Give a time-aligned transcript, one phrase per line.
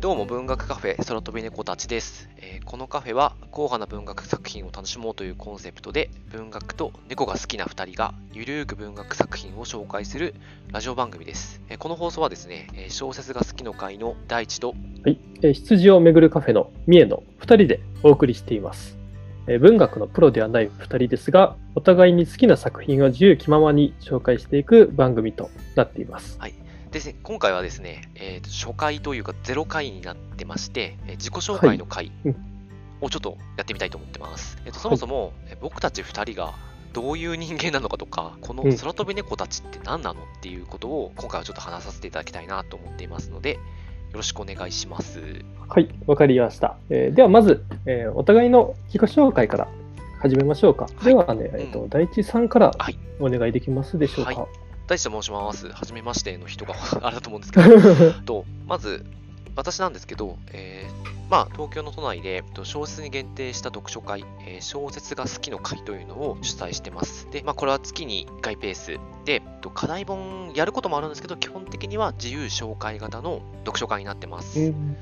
[0.00, 10.34] どうも文学カフェ空飛び猫たちです、えーこのカフェは硬派な文学作品を楽しもうというコンセプトで文学と猫が好きな2人がゆるーく文学作品を紹介する
[10.72, 18.96] ラジオ番組です、えーこの放送はですね、えー小説が好きの会の大地とはい、えー羊をめぐるカフェの三重の2人でお送りしています。
[19.48, 26.38] えー文学のプロではない2人ですが、お互いに好きな作品を自由気ままに紹介していく番組となっています。
[26.90, 32.36] ですね、今回はですね、えーと初回というかゼロ回になってまして、えー自己紹介の回うん
[33.02, 34.58] をちょっとやってみたいと思ってます。
[34.66, 36.54] えーとそもそも、えー僕たち2人が
[36.92, 43.58] どういう人間なのかとか、このうん空飛び猫たちって何なのっていうことを今回はちょっと話させていただきたいなと思っていますので、よ
[44.14, 45.20] ろしくお願いします。
[45.68, 46.76] はい、わかりました。
[46.90, 49.68] えーではまず、えーお互いの自己紹介から
[50.18, 50.88] 始めましょうか。
[51.00, 54.34] いではね、えーとうん第一さんからはいお願いできますでしょうか。
[54.40, 54.48] は
[54.90, 55.68] 大地と申します。
[55.68, 59.06] はじめましての人が あれだと思うんですけど、 とまず
[59.56, 67.28] 私なんですけど、えーまあ、東京の都内でえっと小説に限定した読書会、えー小説が好きの会というのを主催してます。
[67.30, 74.58] で、まあ、これは月に1回ペースで、えっと課題本やることもあるんですけど、基本的には自由紹介型の読書会になってます。
[74.60, 74.96] うん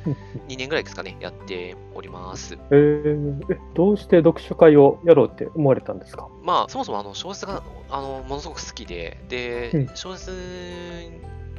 [0.49, 2.59] 2年ぐらいですかね、やっております。
[2.71, 6.29] えーえどうして読書会をやろうって思われたんですか？
[6.43, 11.11] まあ、そもそもあの小説があのものすごく好きで、で、うん小説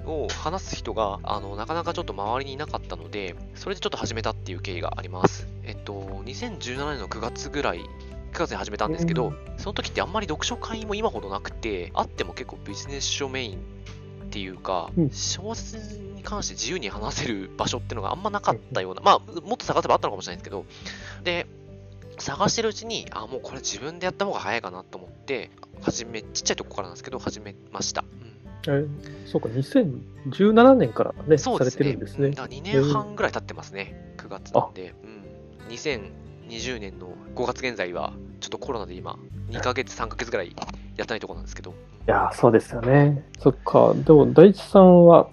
[0.06, 5.48] を話す人があのなかなかちょっと周りにいなかったので、それでちょっと始めたっていう経緯があります。
[5.64, 5.94] えっと、
[6.26, 7.88] 2017年の9月ぐらい、9
[8.34, 13.58] 月に始めたんですけど、うんその時ってあんまり読書会も今ほどなくて、あっても結構ビジネス書メイン
[14.24, 20.66] っていうか、うん小説に関して自由に話せる場所っていうのがあんまなかったような、まあ、もっと探せばあったのかもしれないですけど、
[21.24, 21.48] で、
[22.20, 28.04] 探してるうちに、あ、もうこれ自分でやった方が早いかなと思って、始め、ちっちゃいとこからなんですけど、始めました。
[28.68, 28.88] うんえー
[29.30, 31.86] そうか、2017年からね、されそうですね。
[31.86, 32.34] てるんですねうん。
[32.34, 34.14] だから2年半ぐらい経ってますね。
[34.18, 34.94] 9月なんで。
[35.04, 35.74] うん。
[36.50, 39.18] 2020年の5月現在は、ちょっとコロナで今、
[39.50, 40.56] 2ヶ月、3ヶ月ぐらい
[40.98, 41.72] やってないところなんですけど。
[41.72, 41.74] い
[42.08, 43.24] やー、そうですよね。
[43.40, 45.30] そっか、でも大地さんは、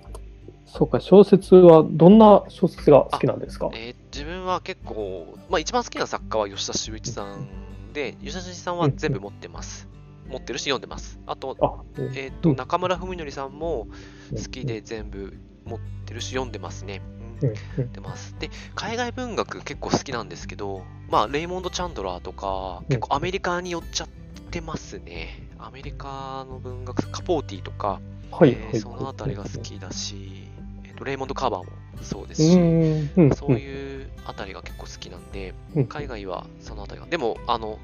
[0.66, 3.70] そうか、小説はどんな小説が好きなんですか？
[3.74, 7.46] えー自分は結構、まあ一番好きな作家は吉田修一さん
[7.92, 9.88] で、吉田修一さんは全部持ってます。
[10.28, 11.18] 持ってるし読んでます。
[11.26, 13.88] あと、あ、うんえっ、と、うん中村文則さんも
[14.36, 17.02] 好きで全部持ってるし読んでますね。
[17.40, 18.34] うんうんうん出ます。
[18.38, 24.08] で、海外文学結構好きなんですけど、まあ、レイモンド・チャンドラーとか、結構アメリカに寄っちゃっ
[24.50, 25.48] てますね。
[25.58, 28.00] アメリカの文学、カポーティとか、
[28.30, 28.78] はい、えーはい。
[28.80, 30.48] そのあたりが好きだし、
[30.84, 31.72] えーとレイモンド・カーバーも
[32.02, 37.06] そうですうし、ん、うん、そういうあたりが結構好きなんで、うん海外はそのあたりが。
[37.06, 37.78] でも、あの、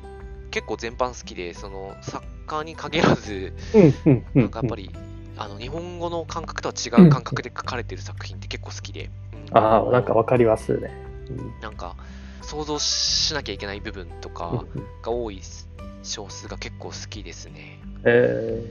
[0.51, 3.53] 結構全般好きで、その、作家に限らず。
[4.35, 4.91] なんかやっぱり、
[5.39, 9.11] あの日本語の感覚とは違う感覚で書かれてる作品って結構好きで、
[9.51, 10.91] うんああ、なんかわかりますね。
[11.29, 11.61] うん。
[11.61, 11.97] なんか
[12.41, 15.41] 想像しなきゃいけない部分とかうんが多い
[16.03, 17.79] 小説が結構好きですね。
[18.05, 18.63] え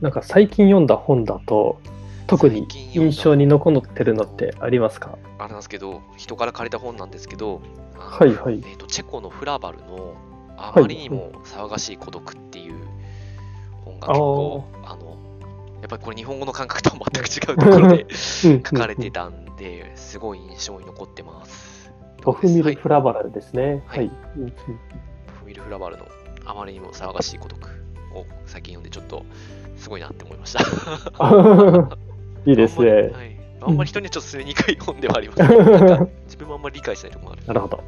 [0.00, 1.80] ー、なんか最近読んだ本だと、
[2.26, 5.18] 特に印象に残ってるのってありますか？
[5.38, 7.60] あれなんですけど、人から借りた本なんですけど、
[7.94, 8.54] あのはいはい。
[8.54, 10.14] えーとチェコのフラバルの
[10.56, 12.74] あまりにも騒がしい孤独っていう
[14.00, 15.16] 本が結構、あの、
[15.80, 21.92] やっぱりこれ日本語の感覚とは全く違うところで書 書かれてたんで、すごい印象に残ってます。
[22.22, 23.82] ボフミル・はいフラバラルですね。
[23.86, 24.10] はいはい。
[24.36, 24.52] うんうん
[25.40, 26.06] フミル・フラバルの
[26.44, 27.58] あまりにも騒がしい孤独
[28.14, 29.24] を最近読んでちょっと
[29.76, 30.60] すごいなって思いました。
[32.46, 32.90] いいですね。
[32.90, 37.46] あんまりはいあんまり人にはちょっと進めにくい本ではありますけど、なんか 自分もあんまり理解しないところもある。
[37.46, 37.84] なるほど。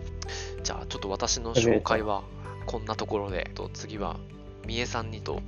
[0.63, 2.23] じゃあちょっと私の紹介は
[2.67, 4.17] こんなところで、と次は
[4.67, 5.41] 三重さんにと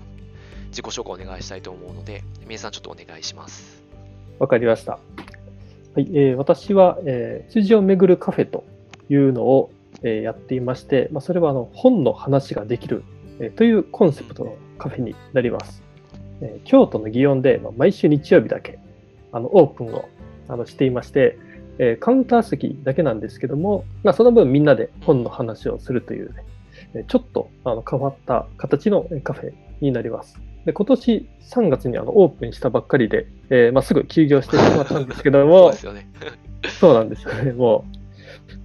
[0.71, 3.83] 自己紹介お願いしたいと思うので、三重さんちょっとお願いします。
[4.39, 4.93] わかりました。
[4.93, 8.65] はい、えー私は、えー、羊をめぐるカフェと
[9.09, 9.71] いうのを、
[10.03, 13.03] えーやっていまして、まあ、それはあの本の話ができる、
[13.41, 15.83] えーというコンセプトのカフェになります。
[16.41, 18.79] えー京都の祇園で、まあ、毎週日曜日だけ
[19.33, 20.09] あのオープンを
[20.49, 21.37] あのしていまして、
[21.79, 26.45] えーカウンター席だけなんですけども、まあ、その分みんなで本の話をするという、ね、
[26.95, 30.41] えちょっとあの変わった形のえカフェになります。
[30.65, 36.09] で今年3月にあのオープンしたばっかりで、えーまあ、すぐ休業してしまったんですけど そうもで、すよね。
[36.79, 38.01] そうなんですよね、もう。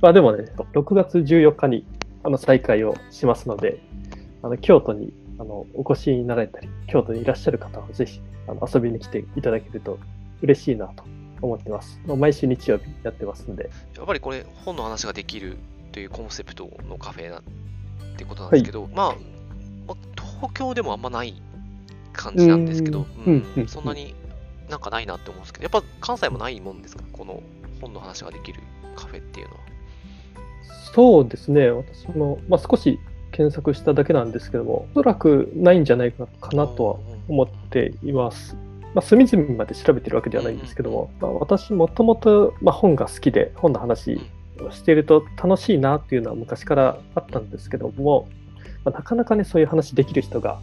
[0.02, 1.86] まあでもね、6月14日に
[2.24, 3.80] あの再開をしますので、
[4.42, 9.98] あの京都にあのお越しになられたり、京都にいらっしゃる方はぜひあの遊びに来ていただけると
[10.42, 11.04] 嬉しいなと
[11.42, 12.02] 思ってます。
[12.06, 13.70] もう毎週日曜日やってますんで。
[13.96, 15.58] やっぱりこれ本の話ができる
[15.92, 17.42] というコンセプトのカフェなっ
[18.18, 19.16] てことなんですけど、まあ、
[19.88, 21.42] まあ東京でもあんまない
[22.16, 23.68] 感じなんですけど、ううんんうん。
[23.68, 24.16] そんなに
[24.70, 27.04] なんかないなって思うんですけど、やっぱ関西もないもんですか？
[27.12, 27.44] この
[27.82, 28.62] 本の話ができる
[28.96, 29.60] カフェっていうのは。
[30.94, 33.00] そうですね、私も、まあ、少し
[33.32, 36.96] 検索しただけなんですけども、おそらくないんじゃないかなとは
[37.28, 38.56] 思っています。
[38.94, 44.22] まあ、隅々まで調べてるわけではないんですけども、まあ、私もともとまあ本が好きで、本の話
[44.62, 48.30] をしていると楽しいなっていうのは昔からあったんですけども、
[48.86, 50.62] まあ、なかなかね、そういう話できる人が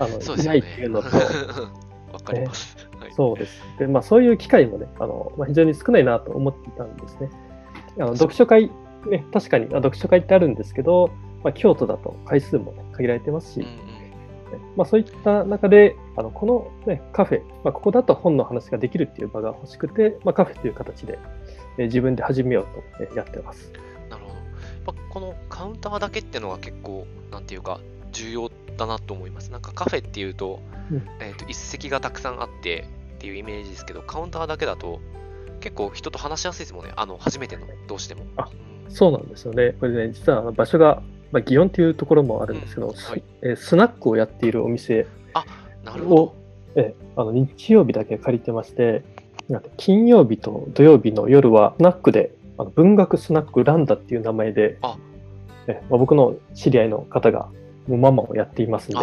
[0.00, 1.08] あの、いないそうですよねっていうのと、
[2.12, 2.76] わかります。
[2.98, 3.62] はいそうです。
[3.78, 7.30] で、まあ、そういう機会もね、あのまあ、非常に少ないなと思っていたんですね。
[7.98, 8.70] あの読書会、
[9.08, 11.10] ね、確かにあ読書会ってあるんですけど、
[11.42, 14.00] まあ、京都だと回数も、ね、限られてますし、うんうん
[14.76, 21.18] まあ、そういった中で、あのこの、ね、カフェ、まあ、ここだと本の話ができるっていう場が欲しくて、まあ、カフェという形で、
[21.78, 23.72] えー自分で始めようと、えーやってます。
[24.08, 24.34] なるほど。
[24.34, 24.42] やっ
[24.86, 27.80] ぱこのカウンターだけっていうのが結構、なんていうか、
[28.12, 29.50] 重要だなと思います。
[29.50, 30.60] なんかカフェっていうと、
[30.90, 35.00] うんえー、と一席がたくさんあってっていうイメージですけど、カウンターだけだと
[35.60, 36.92] 結構人と話しやすいですもんね。
[36.96, 38.24] あの、初めての、どうしても。
[38.36, 39.76] あうんそうなんですよね。
[39.78, 45.06] これね、実は場所が、まあ、祇園というところもあるんですけど、うんはいえースナックをやっているお店
[45.84, 46.36] なるほどを。、
[46.74, 49.02] えーあの日曜日だけ借りてまして、
[49.76, 54.96] 金曜日と土曜日の夜はスナックで、あの文学スナックランダっていう名前で、あ
[55.66, 57.48] えまあ、僕の知り合いの方が
[57.88, 58.98] もうママをやっていますんで、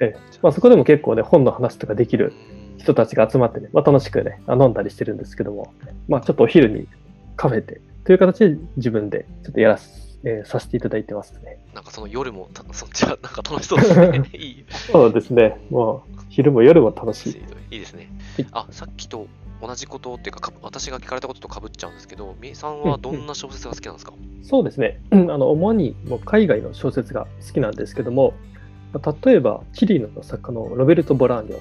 [0.00, 5.72] えまあ、そこでも結構ね、本の話とかできるうん人たちが集まってね、まあ、楽しくね、あ飲んだりしてるんですけども、
[6.08, 6.88] まあ、ちょっとお昼に
[7.36, 11.58] カフェで、という形で自分でちょっとやらす、えーさせていただいてますね。
[11.74, 14.22] なんかその夜もた、そっちはなんか楽しそうですね。
[14.34, 14.64] いい。
[14.68, 17.42] そうですね、もう昼も夜も楽しい。
[17.70, 18.46] いいですねはい。
[18.52, 19.26] あ、さっきと
[19.60, 24.12] 同じことっていうか、か私が聞かれたこととかぶっちゃうんですけど、みえさんはどんな小説が好きなんですか、
[24.42, 28.34] そうですね、うんあの主にもう海外の小説が好きなんですけども、
[28.92, 31.60] まあ例えばチリの作家のロベルト・ボラーニョ、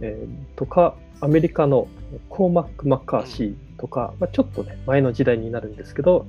[0.00, 1.88] えーとか、アメリカの
[2.28, 6.26] コーマック・マッカーシーとか、まあ、ちょっとね、前の時代になるんですけど、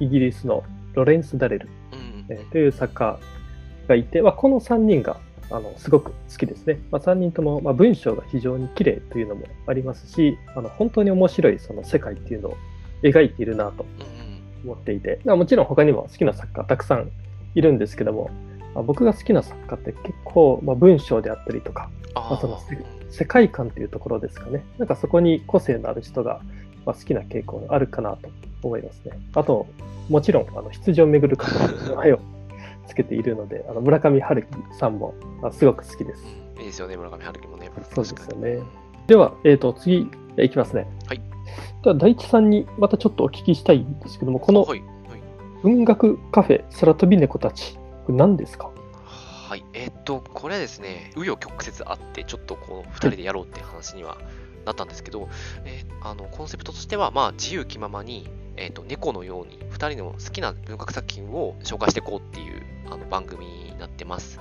[0.00, 0.62] イギリスの
[0.94, 2.26] ロレンス・ダレル、うん。
[2.28, 3.18] えーという作家
[3.88, 5.18] がいて、まあ、この3人が
[5.50, 6.78] あのすごく好きですね。
[6.90, 12.56] まあ、3人とも、まあ、文章が非常に綺麗というのもありますし、あの本当に面白いその世界っていうのを
[13.02, 13.84] 描いているなと
[14.64, 17.10] 思っていて、まあ、もちろん他にも好きな作家たくさん
[17.54, 18.30] いるんですけども、
[18.74, 22.58] まあ、僕が好きな作家って結構、まあ、文章であったりとか、あまあその
[23.10, 24.64] 世界観というところですかね。
[24.78, 26.40] なんかそこに個性のある人が、
[26.84, 28.28] まあ、好きな傾向があるかなと
[28.62, 29.18] 思いますね。
[29.34, 29.66] あと、
[30.08, 32.20] もちろん、あの羊をめぐる方の名前を
[32.86, 34.48] つけているので、あの村上春樹
[34.78, 36.24] さんもあすごく好きです。
[36.40, 37.70] うんいいですよね、村上春樹もね。
[37.94, 38.62] そうですよね。
[39.06, 40.08] では、えー、と次
[40.38, 40.86] いきますね。
[41.06, 41.35] はい。
[41.82, 44.66] では、大地さんにまたちょっとお聞きしたいんですけども、この
[45.62, 47.74] 文学カフェ空飛び猫たち、
[48.06, 48.70] これ何ですか？
[49.48, 54.18] はい、えーっと、これですね、紆余曲折あって、ちょっとこの2人でやろうって話には
[54.64, 55.28] なったんですけど、
[55.64, 64.40] えーあのコンセプトとしては、まあ、自由気ままに、えーっと猫のように2人の好きな文学作品を紹介していこうっていうあの番組になってます。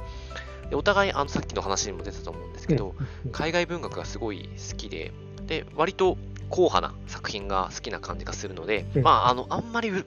[0.69, 3.31] でお互いあのさっきの話にも出たと思うんですけど、うん。
[3.31, 5.11] 海外文学がすごい好きで、
[5.45, 6.17] で、割と
[6.49, 10.05] 硬派な作品が好きな感じがするので、うんまあ、あの、あんまりう、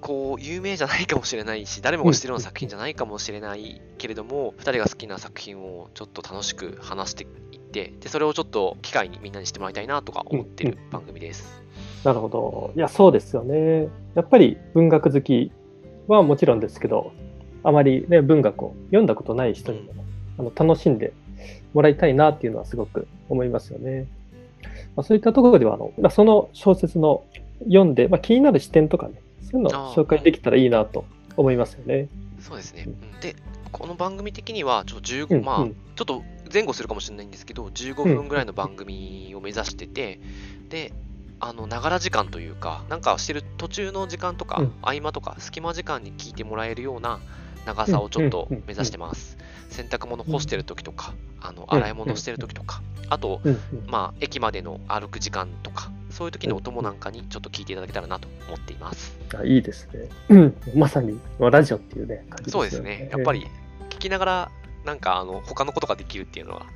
[0.00, 11.62] こう、有名じゃないかもしれないし、誰もが知ってるような作品じゃないかもしれないけれども、二人が好きな作品をちょっと楽しく話していって、で、それをちょっと機会にみんなにしてもらいたいなとか思ってる番組です。
[12.04, 12.72] なるほど。
[12.76, 13.88] いや、そうですよね。
[14.14, 15.50] やっぱり文学好き
[16.06, 17.12] はもちろんですけど、
[17.64, 19.92] あまりね、文学を読んだことない人にも、
[20.38, 21.12] あの楽しんで
[21.74, 24.06] もらいたいなっていうのはすごく思いますよね。
[24.96, 27.24] まあ、そういったところでは、あのまあその小説の
[27.64, 31.04] 読んで、まあ、気になる視点とかね、そういうのを紹介できたらいいなと
[31.36, 32.08] 思いますよね。
[32.40, 32.84] そうですね。
[32.86, 33.18] ううん。
[33.18, 33.36] んで、
[33.72, 35.62] この番組的には、ちょっと15、まあうん。
[35.64, 36.22] うん、ちょっと
[36.52, 40.20] 前後するかもしれないんですけど、15分ぐらいの番組を目指してて、
[40.68, 40.92] で、
[41.40, 44.72] あの、ながら時間というか、なんかしてる途中の時間とか、うん。
[44.82, 47.20] 合間とか、隙間時間に聞いてもらえるような
[47.66, 48.66] 長さをちょっとうんうんうん。
[48.66, 49.38] 目指してます。
[49.68, 53.40] 洗濯物干してる時とか、あの、うん洗い物してる時とか、あと、
[53.86, 59.16] まあ、駅までの歩く時間とか、そういう時のお供なんかにちょっと聞いていただけたらなと思っています。
[59.36, 60.08] あいいですね。
[60.30, 63.08] うんまさに、まあラジオっていうね、感じですよそうですね。
[63.12, 63.46] やっぱり、
[63.90, 64.50] 聞きながら、
[64.84, 66.66] なんか、あの、他のことができるっていうのは、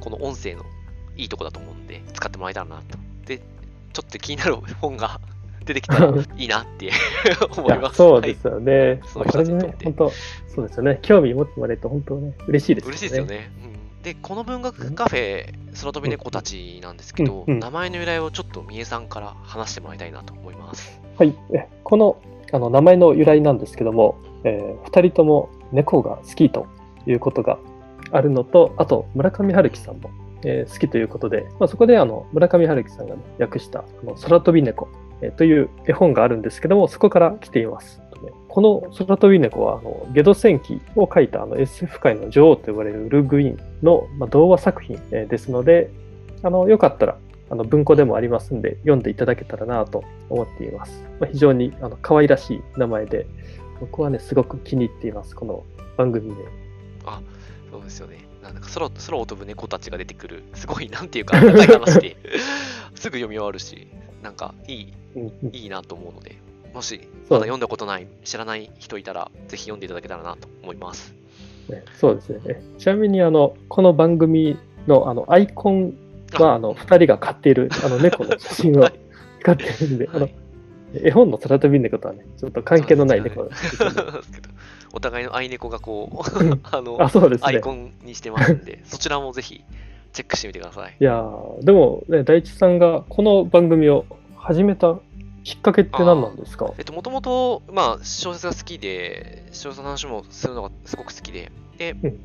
[0.00, 0.64] この音声の
[1.16, 2.98] いいとこだと思うんで、使ってもらえたらなと。
[3.26, 5.20] で、ちょっと気になる本が
[5.64, 6.90] 出てきたらいいなって
[7.56, 7.96] 思います。
[7.96, 9.00] そうですよね。
[9.06, 10.10] そういうこれね本当、
[10.48, 10.98] そうですよね。
[11.02, 12.96] 興味持ってもらえると本当ね、嬉しいですはい。
[12.96, 13.26] 嬉しいですよ。
[13.26, 13.50] ね。
[13.64, 21.00] うん、で、この文学カフェ、空飛び猫たちなんですけど、うんうん名前の由来をちょっと三重さんから話してもらいたいなと思います。
[21.18, 21.34] はい。
[21.54, 22.16] えこの
[22.52, 26.66] あの名前の由来なんですけども、えー、2人とも猫が好きと
[27.06, 27.58] いうことが
[28.10, 30.10] あるのと、あと村上春樹さんも、
[30.44, 34.88] えー好きということで、まあ、そこであの村上春樹さんが、ね、訳したあの空飛び猫
[35.30, 38.00] という絵本があるんですけども、そこから来ています。
[38.48, 45.90] この空飛び猫はあのゲド戦記を書いたあの SF 界の女王と呼ばれるルグインの、まあ、童話作品、ですので、
[46.42, 47.16] あのよかったら
[47.48, 51.02] あの文庫でもありますんで読んでいただけたらなと思っています。
[51.18, 53.26] まあ、非常にあの可愛らしい名前で、
[53.80, 55.64] 僕はね、すごく気に入っています、この
[55.96, 56.36] 番組で。
[57.06, 57.20] あ、
[57.70, 58.28] そうですよね。
[58.42, 62.16] なんだか空空を飛ぶ猫たちが出てくる、すごい、なんていうか、長い話で、
[62.94, 63.88] すぐ読み終わるし、
[64.22, 64.92] なんかいい、
[65.52, 66.36] いいなと思うので、
[66.72, 71.14] もしまだ読んだことない、知らない人いたら、ぜひ読んでいただけたらなと思います。
[71.68, 72.40] ねそうですね。
[72.46, 75.94] えちなみにあの、この番組のあのアイコン
[76.34, 78.94] はあの2人が飼っているあの猫の写真をはい。
[79.40, 80.34] 使ってるんで、あのはい
[80.94, 83.90] 絵本の空飛び猫とはね、ちょっと関係のない猫 ですけど
[84.92, 86.98] お互いの愛猫がこう あの。
[87.40, 89.64] アイコンにしてますんで、そちらもぜひ
[90.12, 90.96] チェックしてみてください。
[91.00, 94.04] いやーでもね、大地さんがこの番組を
[94.36, 94.98] 始めた
[95.44, 96.72] きっかけって何なんですか？
[96.78, 102.20] えっと、もともと、まあ、小説が好きで、小説の話もするのがすごく好きで、で、うん。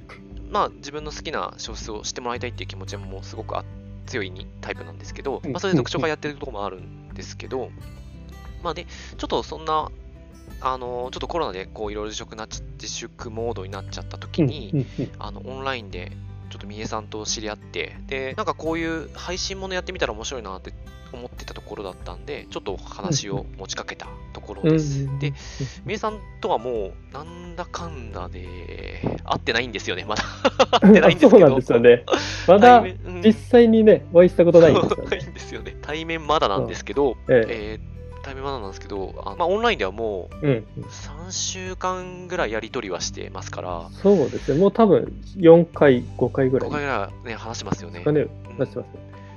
[0.51, 3.65] まあ、自分の好きな小説を知ってもらいたいっていう気持ちもすごくあ
[4.05, 5.51] 強いにタイプなんですけど、うん。
[5.51, 7.69] まあ、それで読書会やってるところもあるんですけど、
[8.63, 9.91] まあで、ちょっとそんな、
[10.61, 14.87] あの、ちょっとコロナでこういろいろ自粛な自粛モードになっちゃった時に、
[15.19, 20.73] あのオンラインでちょっと三重さんと知り合ってでなんかこういう配信ものやってみたら面白いなって
[21.13, 25.33] 思ってたところだったんでちょっと話を持ちかけたところです、うんで
[25.85, 30.23] 三重さんとはもうなんだかんだで会ってないんですよねまだ。
[30.81, 31.29] 会ってないんですけど。
[31.29, 32.03] そうなんですよね。
[32.47, 32.83] まだ
[33.23, 35.17] 実際にね、お会いしたことないんですよね。
[35.31, 35.75] んですよね。
[35.81, 37.79] 対面まだなんですけど、ええ。
[37.81, 37.86] ー
[38.27, 44.59] 対面まだなんですけどあまあ、オンラインではもうえうん、3週間ぐらいやり取りはしてますからそうですね。
[44.59, 48.87] もう多分4回、5回ぐら5い回ぐらいはね話してますよねかね、うん出してます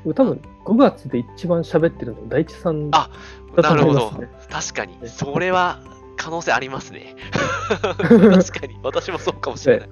[0.06, 0.14] ね。
[0.14, 3.11] 多分5月で一番喋ってるの大地さんあ
[3.54, 4.49] だとなるほど思いますね。。
[4.50, 5.00] 確かに。
[5.00, 5.78] ねそれは
[6.16, 7.14] 可能性ありますね。
[7.70, 8.78] 確かに。
[8.82, 9.88] 私もそうかもしれない。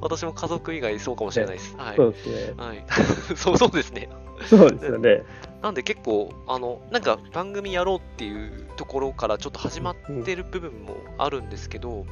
[0.00, 1.76] 私も家族以外そうかもしれないです。
[1.76, 1.96] はい。
[1.96, 2.54] そうですね。
[2.56, 2.84] はい、
[3.36, 4.08] そうそうですね。
[4.46, 5.22] そうですよね。
[5.62, 12.06] なんで結構、あの、なんか番組やろうっていうところからちょっと始まってる部分もあるんですけど、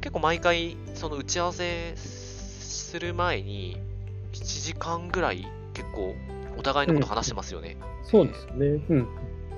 [0.00, 3.76] 結構毎回、その打ち合わせする前に、
[4.32, 6.14] 7時間ぐらい結構
[6.58, 7.76] お互いのこと話してますよね。
[8.04, 8.66] そうですね。
[8.88, 9.08] うん。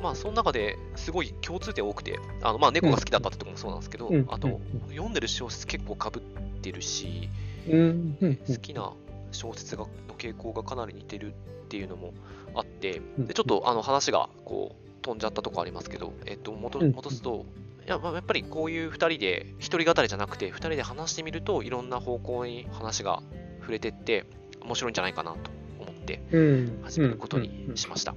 [0.02, 6.22] まあ、その中ですごい共通点多くて、あのまあ猫が好きだったってところもそうなんですけど、うんあと、うん読んでる小説結構かぶっ
[6.62, 7.28] てるし、
[7.68, 8.16] うん。
[8.20, 8.36] うん。
[8.36, 8.92] 好きな
[9.32, 11.36] 小説がの傾向がかなり似てるっ
[11.68, 12.12] ていうのも
[12.54, 17.44] あって、うんでちょっとあの話がこう飛んじゃったとこありますけど、えっと、戻うん戻すと、
[17.86, 23.22] いやまあやっぱりこういう2人で、一人語りじゃなくて、2人で話してみるといろんな方向に話が
[23.60, 24.24] 触れてって、
[24.62, 26.80] 面白いんじゃないかなと思ってうん。
[26.82, 28.14] 始めることうんうんうんにしました。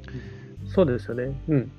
[0.73, 1.33] そうですよね。
[1.49, 1.71] うん。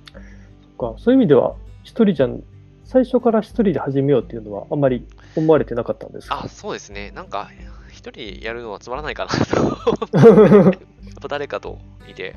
[0.79, 0.99] そっか。
[0.99, 2.43] そういう意味では、一人じゃん、
[2.85, 6.45] 最初から一人で始めようっていうのはあんまり思われてなかったんですか？
[6.45, 7.11] あ、そうですね。
[7.11, 7.51] なんか、
[7.93, 10.17] 一人でやるのはつまらないかなと。
[10.19, 10.75] やっ
[11.21, 12.35] ぱ誰かといて、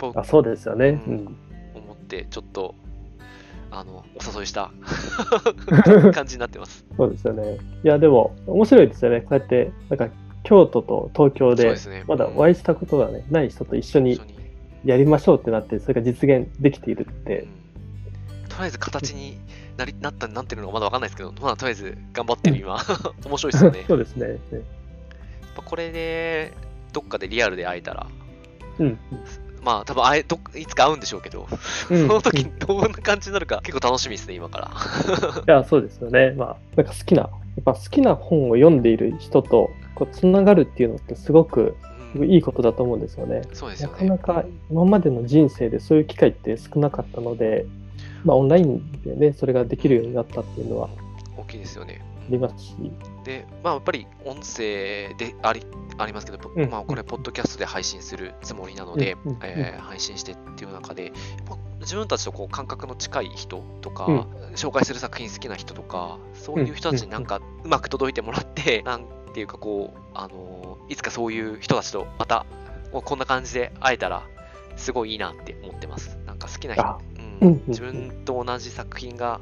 [0.00, 1.02] うん、あそうですよね。
[1.06, 1.36] ううんん。
[1.74, 2.74] 思って、ちょっと、
[3.70, 4.70] あの、お誘いした
[6.12, 6.84] 感じになってます。
[6.96, 7.56] そうですよね。
[7.82, 9.22] いや、でも、面白いですよね。
[9.22, 10.08] こうやって、なんか、
[10.44, 11.74] 京都と東京で。
[12.06, 14.36] まだお会いしたことが、ね、ない人と一緒に一緒に
[14.84, 17.48] やりましょうってなって、それが実現できているってうん、
[18.56, 19.38] とりあえず形に
[19.76, 22.78] なりなったなってるのかまだわかんないですけど、まあ、とりあえず頑張ってる今、
[23.26, 23.84] 面白いですよね。
[23.88, 24.38] そうですね。
[25.54, 26.52] ぱこれで、
[26.92, 28.06] どっかでリアルで会えたら、
[28.78, 28.98] うん。
[29.62, 31.48] まあ、多分会えどっいつか会うんでしょうけど、
[31.90, 34.70] うんその時うんどんな感じになるか、結構楽しみですね、今から。
[35.46, 36.32] いや、そうですよね。
[36.32, 37.28] まあ、なんか好きな、や
[37.60, 41.76] っぱ好きな本を読んでいる人と、こう、つながるっていうのってすごく
[42.14, 43.42] うんいいことだと思うんですよね。
[43.52, 44.08] そうですよね。
[44.08, 47.66] なかなか今までの人生でそういう機会って少なかったので、
[48.26, 50.90] まあ、オンラインでね、それができるようになったっていうのは
[51.36, 52.02] 大きいですよね。
[52.28, 52.74] ありますし、
[53.24, 55.64] で、まあ、やっぱり音声であり
[55.96, 56.68] ありますけど、ポうん。
[56.68, 59.30] まあ、これ、ポッドキャストで配信するつもりなので、うん。
[59.30, 59.38] うん。
[59.42, 61.12] えー配信してっていう中で、
[61.80, 64.20] 自分たちとこう感覚の近い人とか、うん。
[64.54, 72.44] 紹介する作品好きな人とか、そういう人たちになんかうまく届いてもらって、 なんていうかこう、あのーいつかそういう人たちとまた、
[72.92, 74.24] こんな感じで会えたら、
[74.76, 76.18] すごいいいなって思ってます。
[76.26, 76.98] なんか好きな人
[77.66, 79.40] 自分と同じ作品が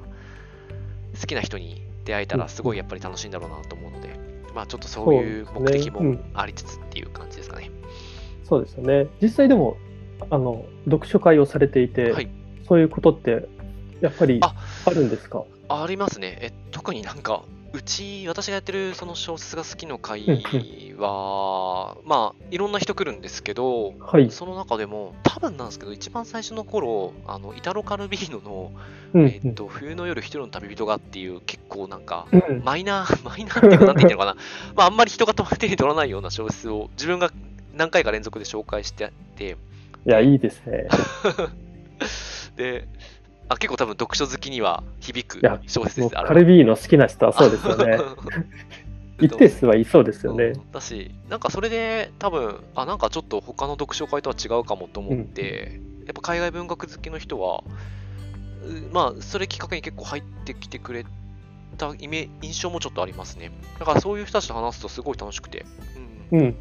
[1.21, 4.19] 好きな人に出会えたら、すごいやっぱり楽しいんだろうなと思うので、
[4.55, 7.71] まあちょっとそういう目的もありつつっていう感じですかね。
[8.45, 9.07] そうですよね。
[9.23, 9.77] 実際でも、
[10.31, 12.29] あの、読書会をされていて、はい
[12.67, 13.47] そういうことって、
[14.01, 14.55] やっぱりあ
[14.87, 15.45] あるんですか？
[15.69, 16.39] ありますね。
[16.41, 17.43] え特になんか、
[17.75, 24.31] うち、私がやってるその小説が好きの会うんは、まあ、いろんな人来るんですけど、はい。
[24.31, 28.73] その中でも、多分なんですけど、一番最初の頃、あの、イタロ・カルビーノの、
[29.13, 32.29] うんえっと、冬の夜一人の旅人がっていう、結構なんか、
[32.63, 34.37] マイナー、 マイナーっていうか、なんて言ってるのかな。
[34.77, 37.33] まあ、あんまり人が手に取らないような小説を、自分が
[37.75, 39.57] 何回か連続で紹介してあって、
[40.07, 40.87] いや、いいですね。
[42.57, 42.87] で、
[43.49, 46.15] あ結構多分読書好きには響く小説です。
[46.15, 47.99] カルビーの好きな人はそうですよね。
[49.21, 50.45] 一定数はいそうですよね。
[50.45, 57.63] うんだし、なんかそれで多分、あ、なんかちょっと他の読書会とは違うかもと思って、やっぱ海外文学好きの人は、
[58.65, 61.07] うまあ、それきっかけに結構入ってきてくれ
[61.79, 63.53] たイメ印象もちょっとありますね。
[63.79, 65.65] だからそういう人たちと話すとすごい楽しくて、
[66.31, 66.57] うん、うん。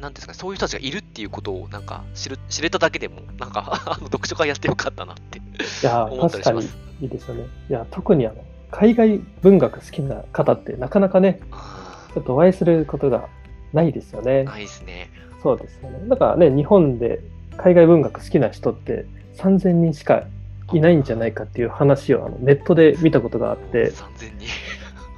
[0.00, 5.40] なんですかね、そういう人たちがいるっていうことをなんか知る知れただけでも、なんか読書会やってよかったなって
[5.82, 6.62] いや、確かに。
[7.00, 7.44] いいですよね。
[7.68, 13.28] いや、特にあの、海外文学好きな方ってなかなかね、あちょっとお会いすることが
[13.72, 14.44] ないですよねー。
[14.44, 15.10] ないですね。
[15.42, 16.08] そうですよね。
[16.08, 17.20] だからね、日本で
[17.56, 20.24] 海外文学好きな人って3000人しか
[20.72, 24.48] いないんじゃないかっていう話をあのネットで見たことがあって、3000人。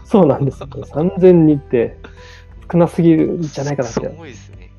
[0.05, 0.73] そうなんですよ、ね。
[0.83, 1.97] 3000人って
[2.71, 4.09] 少なすぎるんじゃないかなってす。
[4.17, 4.71] ごいですね。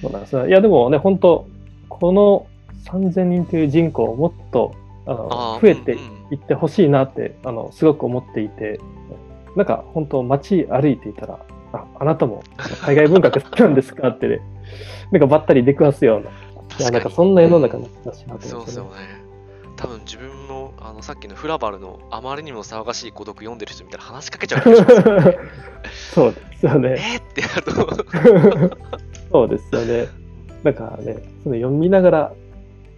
[0.00, 1.48] そうなんですよいや、でもね、本当
[1.88, 2.46] この
[2.84, 4.74] 3000人という人口をもっと
[5.06, 5.98] あの増えて
[6.30, 8.80] いってほしいなってあのすごく思っていて、
[9.54, 11.38] なんか本当街歩いていたら、
[11.72, 12.42] ああなたも
[12.82, 14.40] 海外文学好きなんですかってね、
[15.12, 16.30] なんかばったり出くわすような、
[16.78, 18.90] いや、なんかそんな世の中になってほしいなとそうですよね。
[18.90, 19.26] ね。
[19.76, 24.76] 多分自分もあのさっきのフラバルのあまりにも騒がしい孤独読んでる人みたいな話しかけちゃうね。
[26.14, 26.96] そうですよね。
[26.98, 28.86] えーってなると。
[29.30, 30.08] そうですよね。
[30.62, 32.32] なんかね、その読みながら、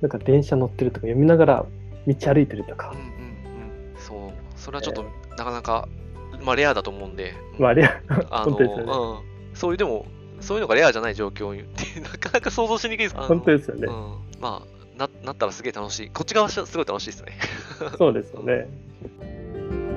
[0.00, 1.66] なんか電車乗ってるとか、読みながら
[2.14, 4.00] 道歩いてるとかうん、うんうん。
[4.00, 4.32] そう。
[4.56, 5.04] それはちょっと
[5.36, 5.88] なかなか、
[6.42, 7.34] まあレアだと思うんで。
[7.54, 7.84] うんまあ、あれ
[8.30, 9.56] あのねうん。
[9.56, 10.06] そういうでも、
[10.40, 13.16] そういうのがレアじゃない状況にって なかなか想像しにくいです。
[13.16, 13.90] 本当ですよねう。
[13.90, 14.40] ん。
[14.40, 16.10] まあ、ななったらすげえ楽しい。
[16.10, 17.38] こっち側はすごい楽しいですね。
[17.98, 18.68] そうですよね。
[19.20, 19.87] うん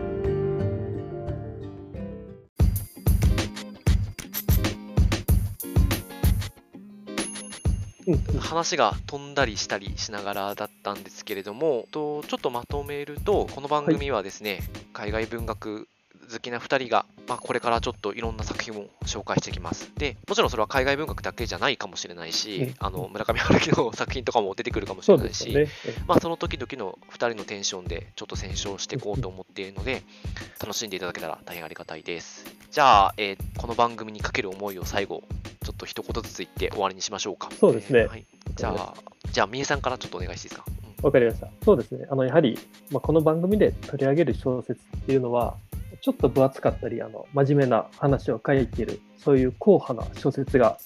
[8.39, 14.59] 話が飛んだりしたりしながらだったんですけれども、とちょっとまとめると、この番組はですね、
[14.93, 15.87] 海外文学
[16.31, 19.91] 好きな2人が、まあ、これからちょっといろんな作品を紹介していきます。
[19.97, 25.67] で、もちろんそれは海外文学だけじゃないかもしれないし、うんあの村上春樹の作品とかも出てくるかもしそれないし、ね。
[26.07, 30.03] まあ、その時々の2人のテンションでちょっと選唱していこうと思っているので、
[30.61, 32.45] 楽しんでいただけたら大変ありがたいです。
[32.71, 35.23] じゃあ、えーこの番組にかける思いを最後、
[35.63, 37.49] ちょっと一言ずつ言って終わりにしましょうか。
[37.59, 38.93] そうですねえーはい、じゃあ、
[39.31, 40.65] じゃあ、みえさんからちょっとお願いしていいですか？
[40.67, 41.47] うんわかりました。
[41.65, 42.05] そうですね。
[42.11, 42.59] あの、やはり、
[42.91, 45.57] まあ、この番組で取り上げる小説っていうのは、
[46.01, 50.77] ちょっと分厚かったり、あの、真面目な話を書いている、そういう硬派な小説が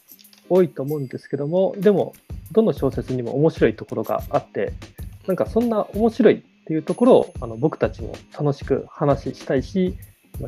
[0.49, 2.13] 多いと思うんですけども、でも、
[2.51, 4.73] どの小説にも面白いところがあって、
[5.25, 9.95] なんかそんな面白いっていうところを、あの、僕たちも楽しく話したいし、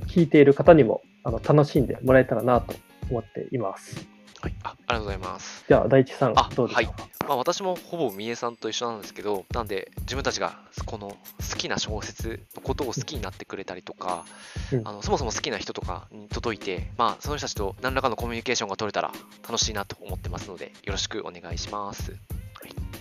[0.07, 2.75] 聞いている方にも、あの、楽しんでもらえたらなと
[3.09, 4.16] 思っています。
[4.47, 5.65] はい、あありがとうございます。
[5.67, 7.07] じゃあ、大地さんあ、どうでしょうか？
[7.27, 11.17] まあ、私もほぼみえさんと一緒なんですけど、なんで、自分たちがこの好
[11.57, 14.23] きな小説のことを好きになってくれたりとか、
[14.71, 19.11] うんあのそもそも好きな人とかに届いて、まあ、その人たちと何らかのコミュニケーションが取れたら
[19.43, 22.13] 楽しいなと思ってますので、よろしくお願いします。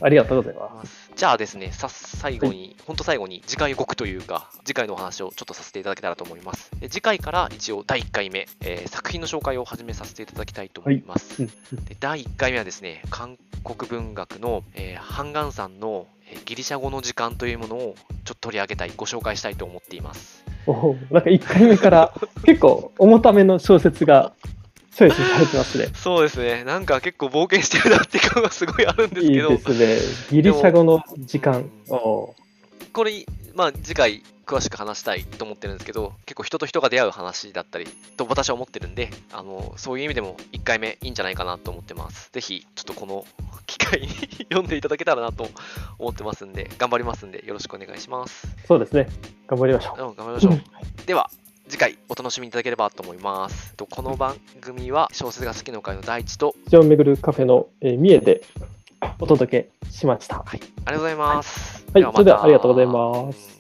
[0.01, 1.11] ありがとうございます。
[1.17, 6.71] じゃあですね、さ最後に、本当最後に次回予告というか、次回のお話をちょっとさせていただけたらと思います。
[6.79, 11.43] で次回から一応第1回目、えー作品の紹介を始めさせていただきたいと思います。
[11.43, 20.45] うんうんで第1回目はですね、韓国文学の、えーハンガンさんの、えーギリシャ語の時間というものをちょっと取り上げたい、ご紹介したいと思っています。
[20.67, 22.13] おお、なんか1回目から
[22.45, 24.33] 結構重ための小説が
[24.97, 25.89] チョイスされてますね。
[25.95, 29.99] そうですね、なんか結構冒険してるなっていう感がすごいあるんですいいけど、ですね。
[30.31, 31.69] ギリシャ語の時間。
[31.87, 32.35] こ
[33.05, 42.31] れ、まあ、次回詳しく話したいと思ってるんですけど、結構人と人が出会う話だったりと私は思ってるんで、あのそういう意味でも1回目いいんじゃないかなと思ってます。
[42.33, 43.27] ぜひ、ちょっとこの
[43.67, 44.09] 機会に
[44.49, 45.51] 読んでいただけたらなと
[45.99, 48.47] 思ってますんで、頑張りますんで、よろしくお願いします。
[48.67, 49.09] そうですね。
[49.47, 50.63] 頑張りましょうん、頑張りましょう。
[51.07, 51.29] では、
[51.69, 53.75] 次回お楽しみいただければと思います。
[53.75, 56.71] とこの番組は小説が好きの会の第一と、う。
[56.71, 58.43] ジョン巡るカフェの、えー、三重で
[59.19, 60.45] お届けしました。
[60.45, 61.85] はい、ありがとうございます。
[61.93, 63.56] はいまたそれではありがとうございます。